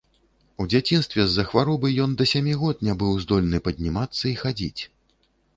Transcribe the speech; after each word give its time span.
У 0.63 0.65
дзяцінстве 0.73 1.25
з-за 1.27 1.45
хваробы 1.51 1.93
ён 2.05 2.17
да 2.21 2.27
сямі 2.33 2.57
год 2.63 2.81
не 2.87 2.97
быў 3.05 3.13
здольны 3.27 3.63
паднімацца 3.69 4.23
і 4.33 4.37
хадзіць. 4.41 4.81